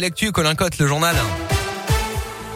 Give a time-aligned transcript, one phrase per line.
[0.00, 1.16] L'actu Colin Cotte, le journal.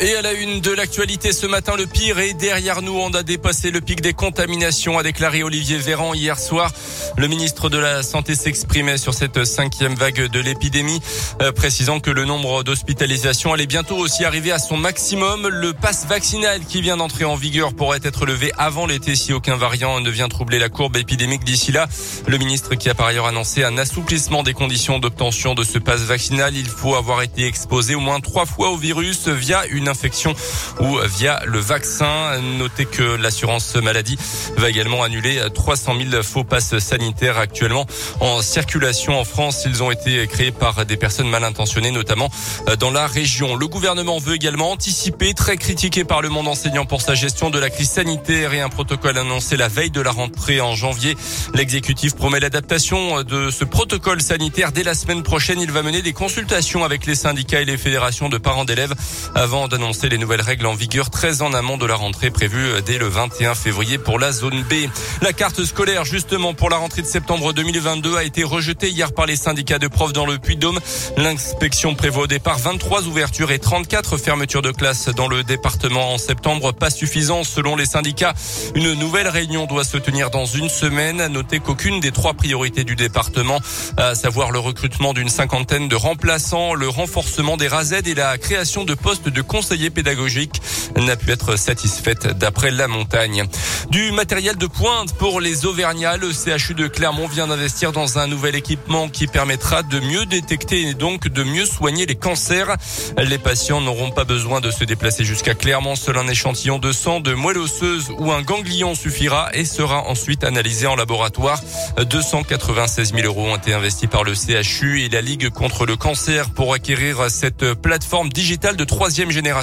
[0.00, 2.98] Et à la une de l'actualité ce matin, le pire est derrière nous.
[2.98, 6.72] On a dépassé le pic des contaminations, a déclaré Olivier Véran hier soir.
[7.16, 11.00] Le ministre de la Santé s'exprimait sur cette cinquième vague de l'épidémie,
[11.40, 15.46] euh, précisant que le nombre d'hospitalisations allait bientôt aussi arriver à son maximum.
[15.46, 19.56] Le pass vaccinal qui vient d'entrer en vigueur pourrait être levé avant l'été si aucun
[19.56, 21.86] variant ne vient troubler la courbe épidémique d'ici là.
[22.26, 26.00] Le ministre qui a par ailleurs annoncé un assouplissement des conditions d'obtention de ce pass
[26.00, 26.56] vaccinal.
[26.56, 30.34] Il faut avoir été exposé au moins trois fois au virus via une infection
[30.80, 32.40] ou via le vaccin.
[32.58, 34.18] Notez que l'assurance maladie
[34.56, 37.86] va également annuler 300 000 faux passes sanitaires actuellement
[38.20, 39.64] en circulation en France.
[39.66, 42.30] Ils ont été créés par des personnes mal intentionnées, notamment
[42.78, 43.56] dans la région.
[43.56, 47.58] Le gouvernement veut également anticiper, très critiqué par le monde enseignant pour sa gestion de
[47.58, 51.16] la crise sanitaire et un protocole annoncé la veille de la rentrée en janvier.
[51.54, 55.60] L'exécutif promet l'adaptation de ce protocole sanitaire dès la semaine prochaine.
[55.60, 58.94] Il va mener des consultations avec les syndicats et les fédérations de parents d'élèves
[59.34, 62.96] avant d'annoncer les nouvelles règles en vigueur très en amont de la rentrée prévue dès
[62.96, 64.88] le 21 février pour la zone B.
[65.20, 69.26] La carte scolaire justement pour la rentrée de septembre 2022 a été rejetée hier par
[69.26, 70.78] les syndicats de profs dans le Puy-de-Dôme.
[71.16, 76.18] L'inspection prévoit au départ 23 ouvertures et 34 fermetures de classes dans le département en
[76.18, 76.72] septembre.
[76.72, 78.34] Pas suffisant selon les syndicats.
[78.76, 81.26] Une nouvelle réunion doit se tenir dans une semaine.
[81.26, 83.58] Notez qu'aucune des trois priorités du département,
[83.96, 88.84] à savoir le recrutement d'une cinquantaine de remplaçants, le renforcement des RASED et la création
[88.84, 90.60] de postes de conseiller pédagogique
[90.94, 93.44] n'a pu être satisfaite d'après la montagne.
[93.88, 98.26] Du matériel de pointe pour les Auvergnats, le CHU de Clermont vient d'investir dans un
[98.26, 102.76] nouvel équipement qui permettra de mieux détecter et donc de mieux soigner les cancers.
[103.16, 105.96] Les patients n'auront pas besoin de se déplacer jusqu'à Clermont.
[105.96, 110.44] Seul un échantillon de sang, de moelle osseuse ou un ganglion suffira et sera ensuite
[110.44, 111.58] analysé en laboratoire.
[111.96, 116.50] 296 000 euros ont été investis par le CHU et la Ligue contre le cancer
[116.50, 119.53] pour acquérir cette plateforme digitale de troisième génération.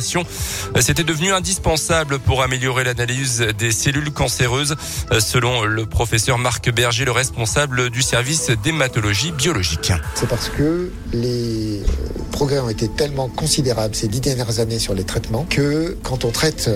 [0.79, 4.75] C'était devenu indispensable pour améliorer l'analyse des cellules cancéreuses,
[5.19, 9.91] selon le professeur Marc Berger, le responsable du service d'hématologie biologique.
[10.15, 11.81] C'est parce que les
[12.31, 16.31] progrès ont été tellement considérables ces dix dernières années sur les traitements que quand on
[16.31, 16.69] traite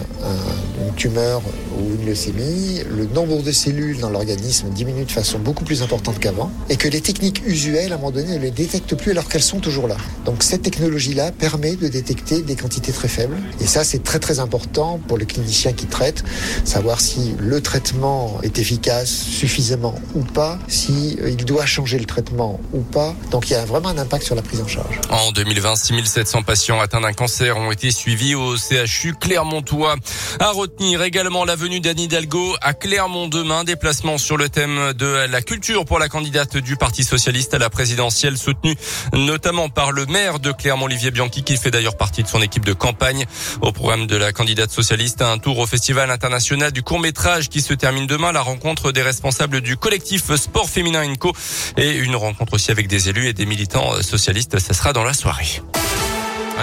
[0.74, 1.41] une tumeur
[1.77, 6.19] ou une leucémie, le nombre de cellules dans l'organisme diminue de façon beaucoup plus importante
[6.19, 9.27] qu'avant et que les techniques usuelles, à un moment donné, ne les détectent plus alors
[9.27, 9.97] qu'elles sont toujours là.
[10.25, 14.39] Donc cette technologie-là permet de détecter des quantités très faibles et ça c'est très très
[14.39, 16.23] important pour le clinicien qui traite,
[16.63, 22.59] savoir si le traitement est efficace suffisamment ou pas, si il doit changer le traitement
[22.73, 23.13] ou pas.
[23.31, 24.99] Donc il y a vraiment un impact sur la prise en charge.
[25.09, 29.95] En 2020, 6700 patients atteints d'un cancer ont été suivis au CHU Clermontois.
[30.39, 30.51] À
[30.93, 33.63] également la venue d'Anne Hidalgo à Clermont demain.
[33.63, 37.69] Déplacement sur le thème de la culture pour la candidate du Parti Socialiste à la
[37.69, 38.75] présidentielle soutenue
[39.13, 42.65] notamment par le maire de Clermont, Olivier Bianchi, qui fait d'ailleurs partie de son équipe
[42.65, 43.25] de campagne.
[43.61, 47.61] Au programme de la candidate socialiste, un tour au Festival international du court métrage qui
[47.61, 51.33] se termine demain, la rencontre des responsables du collectif Sport Féminin INCO
[51.77, 54.59] et une rencontre aussi avec des élus et des militants socialistes.
[54.59, 55.61] Ça sera dans la soirée.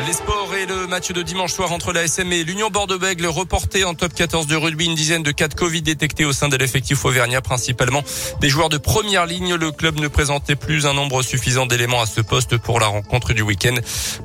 [0.01, 3.85] Les sports et le match de dimanche soir entre la SM et l'Union Bordeaux-Bègles reporté
[3.85, 4.87] en top 14 de rugby.
[4.87, 8.03] Une dizaine de cas de Covid détectés au sein de l'effectif auvergnat, principalement
[8.41, 9.55] des joueurs de première ligne.
[9.55, 13.33] Le club ne présentait plus un nombre suffisant d'éléments à ce poste pour la rencontre
[13.33, 13.75] du week-end.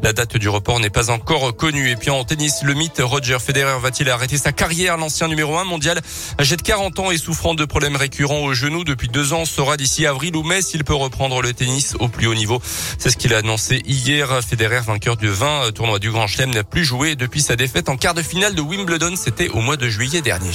[0.02, 1.92] La date du report n'est pas encore connue.
[1.92, 4.98] Et puis en tennis, le mythe Roger Federer va-t-il arrêter sa carrière?
[4.98, 6.00] L'ancien numéro 1 mondial,
[6.40, 9.78] âgé de 40 ans et souffrant de problèmes récurrents au genou depuis deux ans, saura
[9.78, 12.62] d'ici avril ou mai s'il peut reprendre le tennis au plus haut niveau.
[12.98, 14.40] C'est ce qu'il a annoncé hier.
[14.44, 17.98] Federer, vainqueur du 20 tournoi du Grand Chelem n'a plus joué depuis sa défaite en
[17.98, 19.16] quart de finale de Wimbledon.
[19.16, 20.52] C'était au mois de juillet dernier.